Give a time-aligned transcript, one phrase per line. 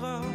[0.00, 0.31] Raum.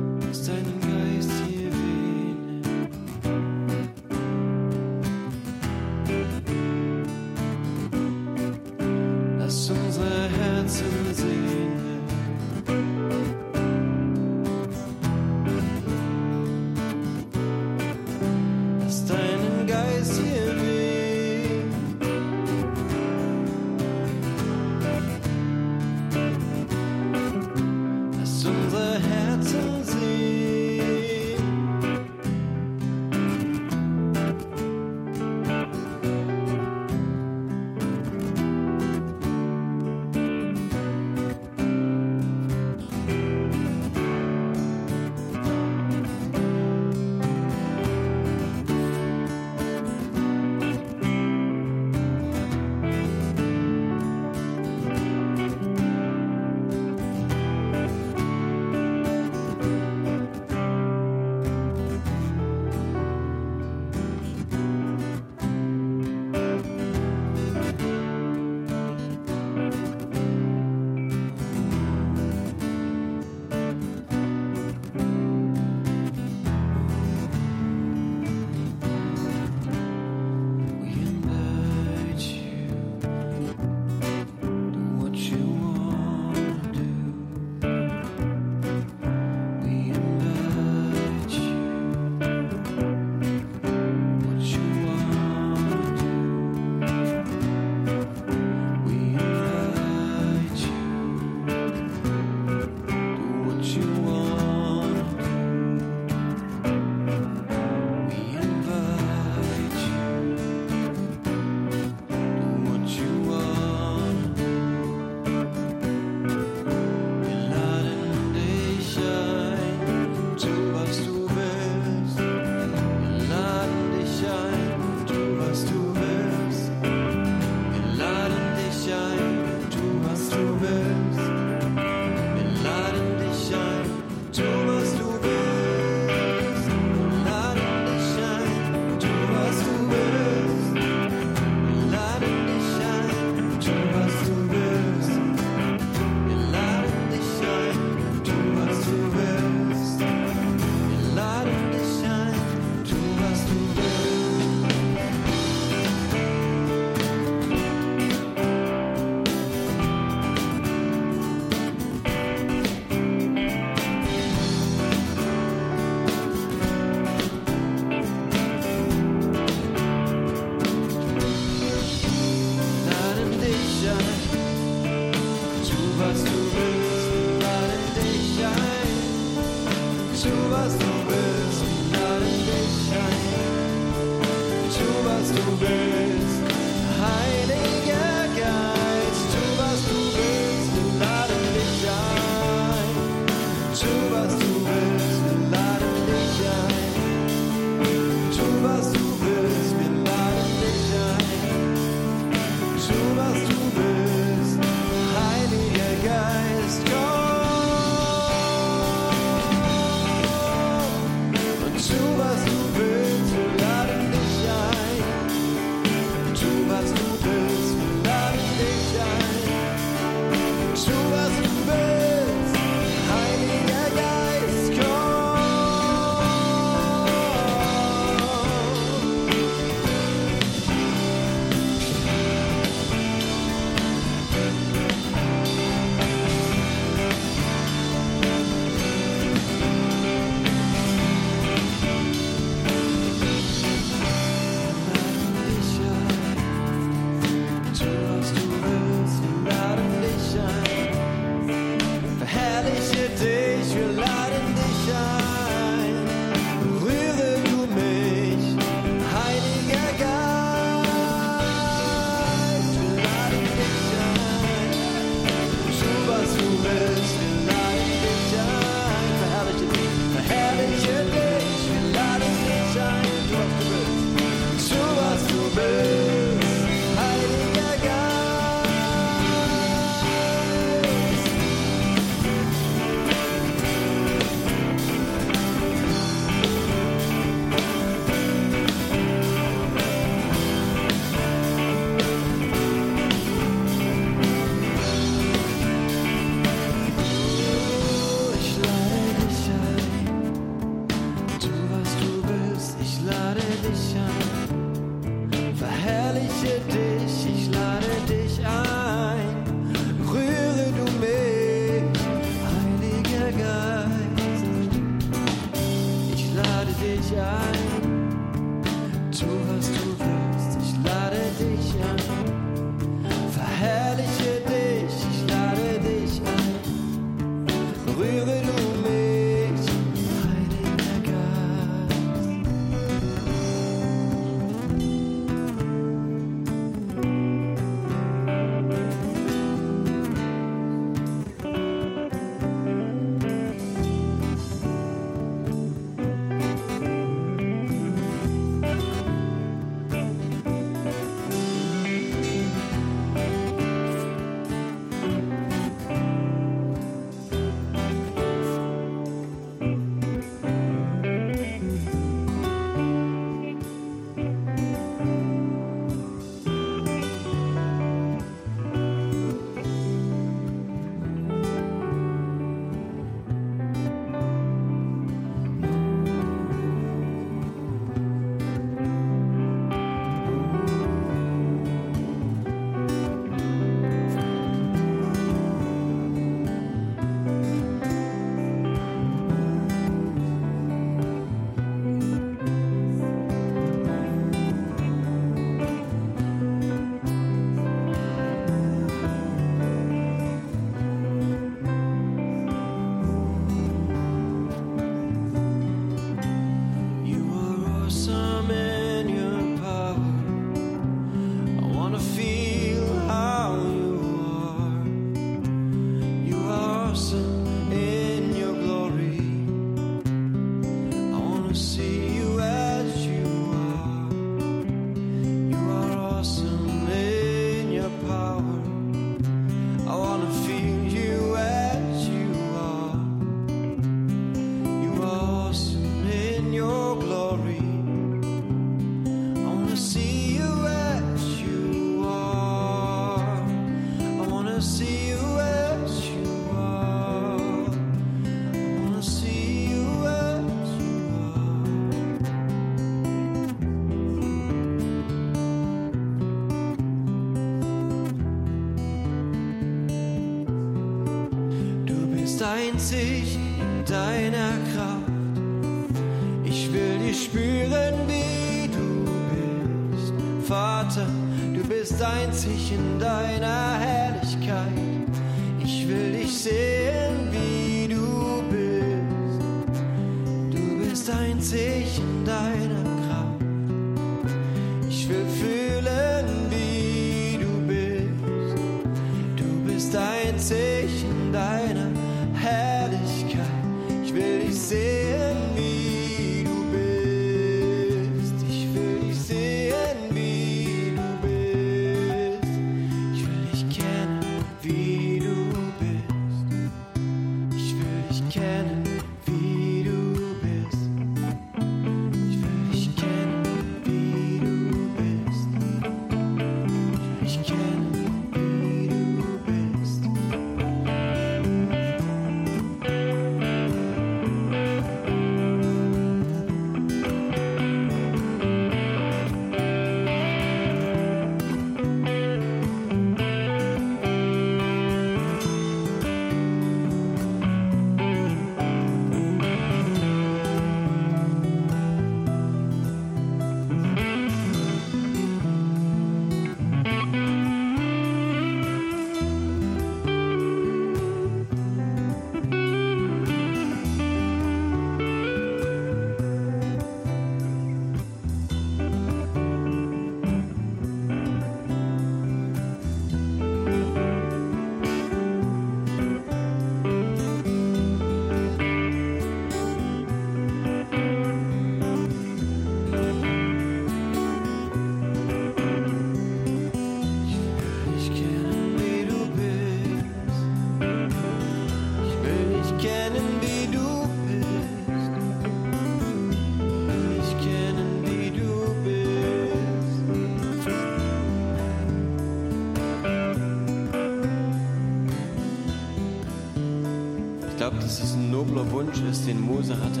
[597.60, 600.00] glaube, dass es ein nobler Wunsch ist, den Mose hatte,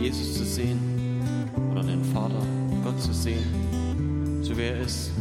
[0.00, 0.76] Jesus zu sehen
[1.70, 2.42] oder den Vater,
[2.82, 5.12] Gott zu sehen, zu wer er ist.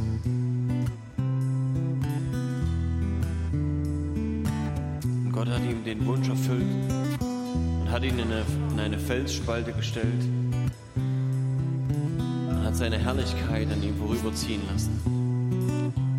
[5.03, 6.65] Und Gott hat ihm den Wunsch erfüllt
[7.29, 8.41] und hat ihn in eine,
[8.73, 10.23] in eine Felsspalte gestellt
[10.95, 14.99] und hat seine Herrlichkeit an ihm vorüberziehen lassen.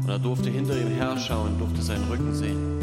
[0.04, 2.75] Und er durfte hinter ihm herschauen, durfte seinen Rücken sehen.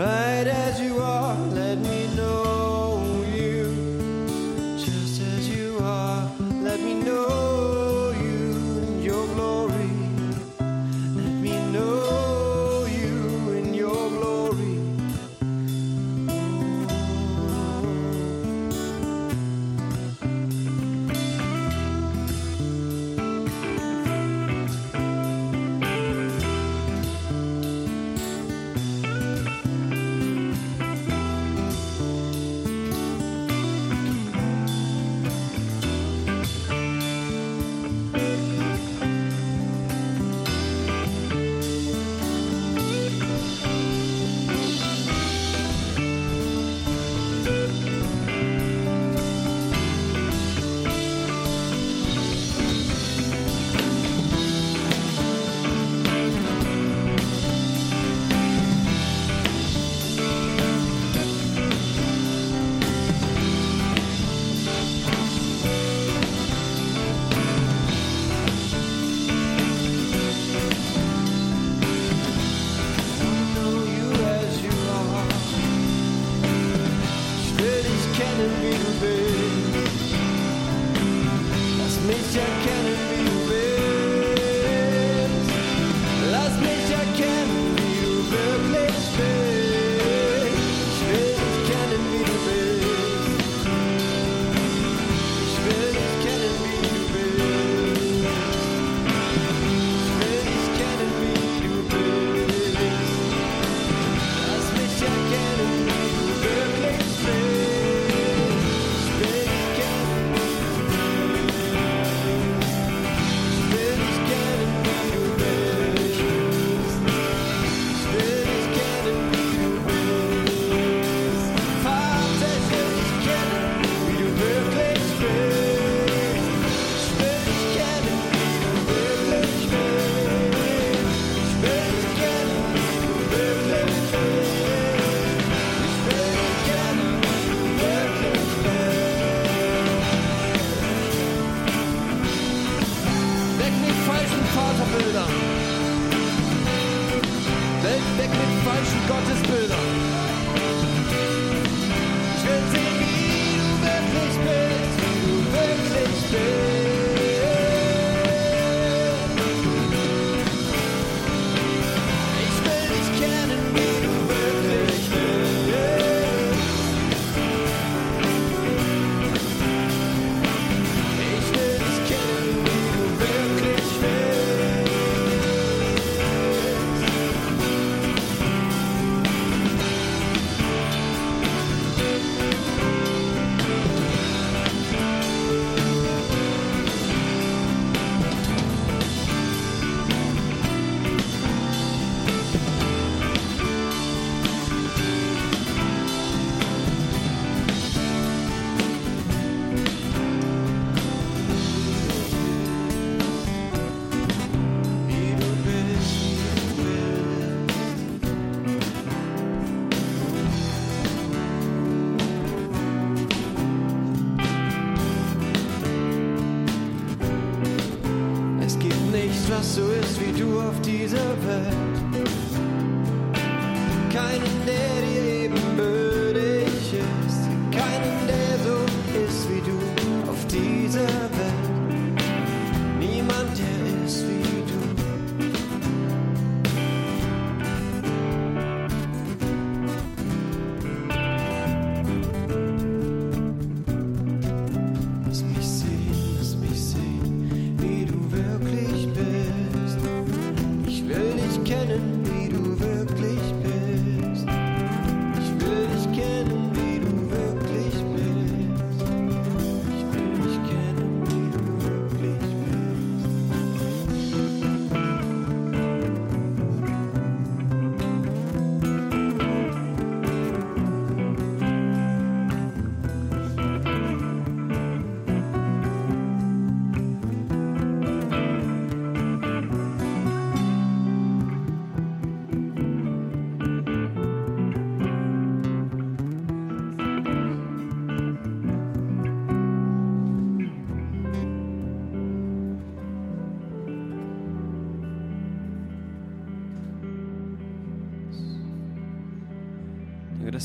[0.00, 1.29] right as you are.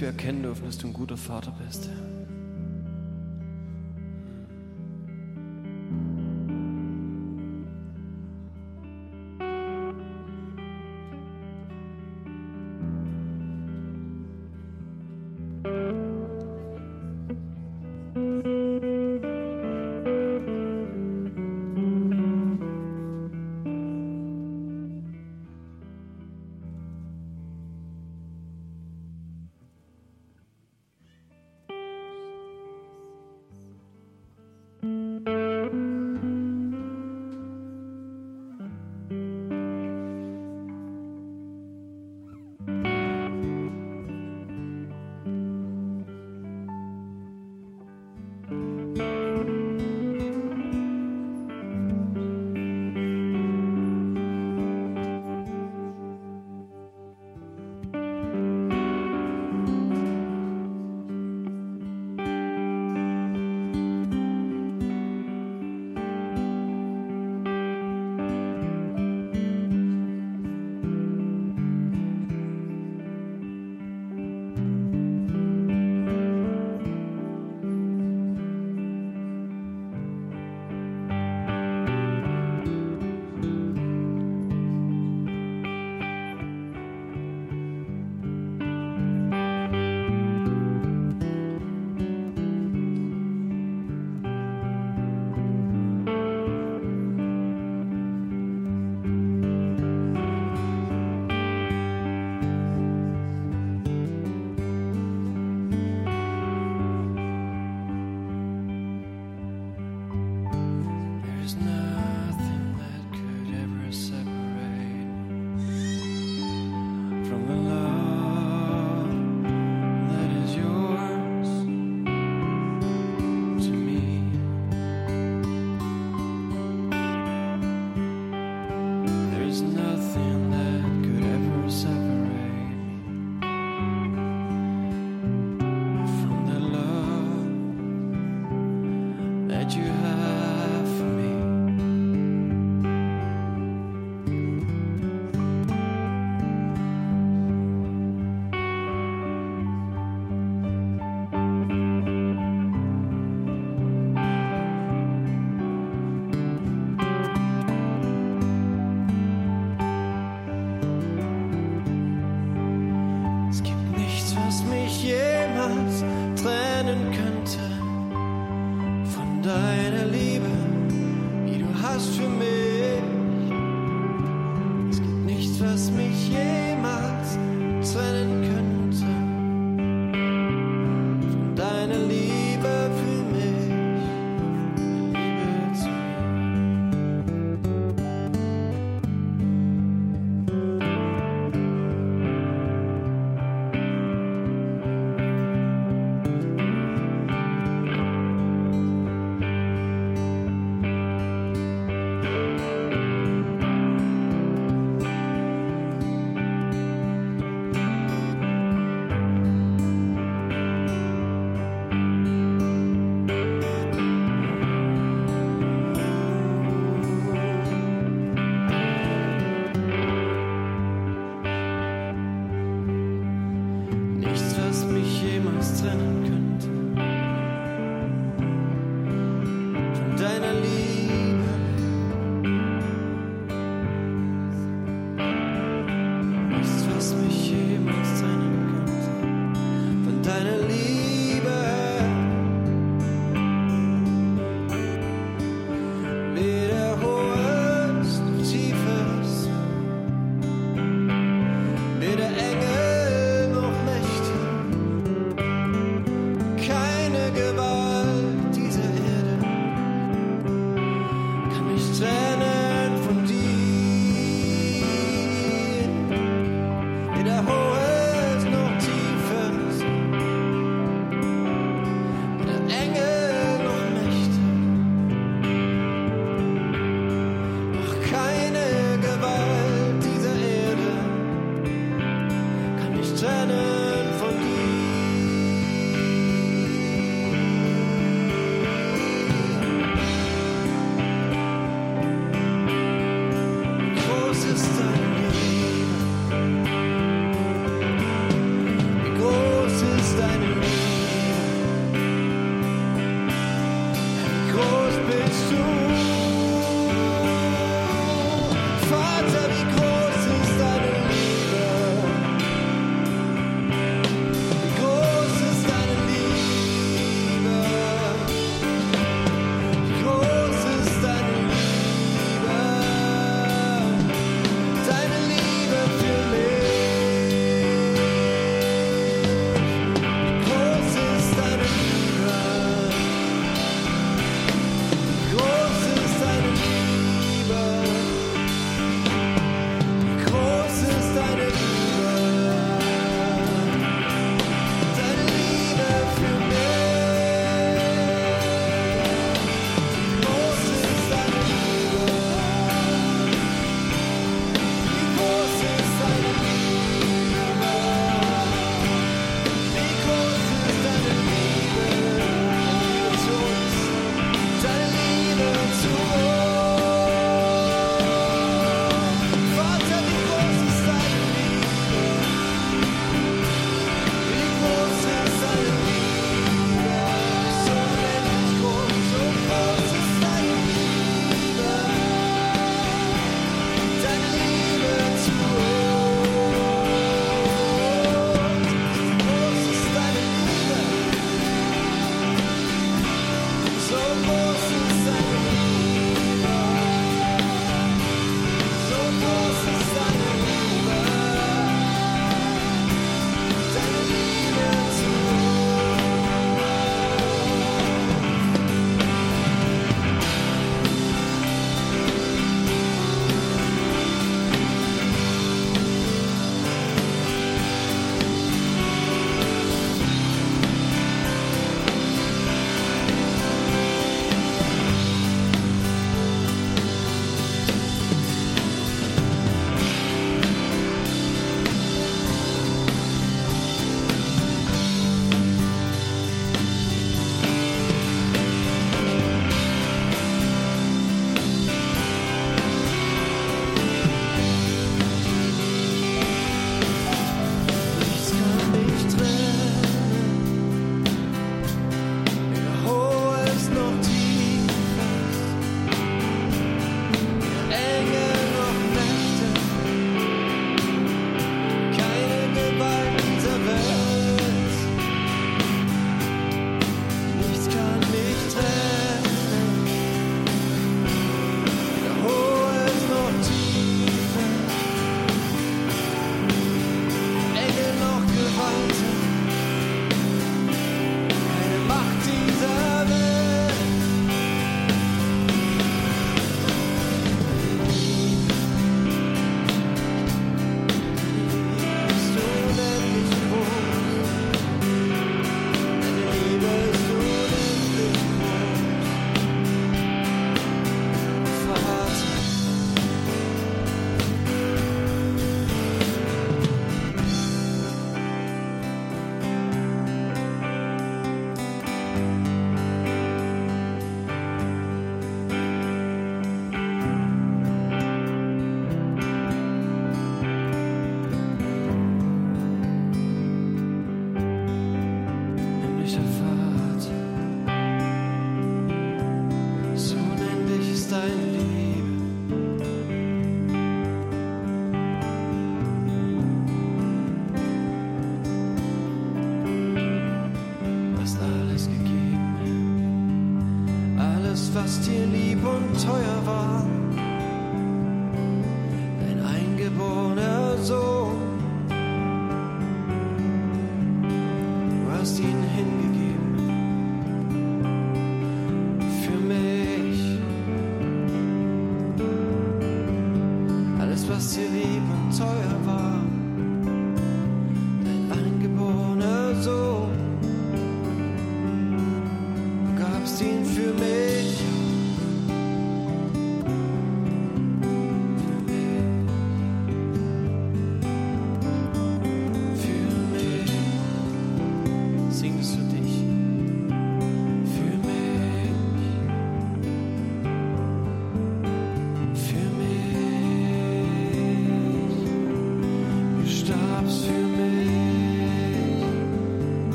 [0.00, 1.88] Wir erkennen dürfen, dass du ein guter Vater bist.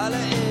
[0.00, 0.49] alle you.